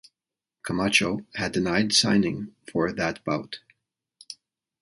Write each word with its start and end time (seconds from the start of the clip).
Camacho 0.63 1.27
had 1.35 1.51
denied 1.51 1.93
signing 1.93 2.55
for 2.71 2.91
that 2.91 3.23
bout. 3.23 3.59